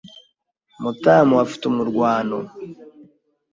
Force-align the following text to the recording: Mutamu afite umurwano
Mutamu 0.81 1.33
afite 1.45 1.63
umurwano 1.67 2.37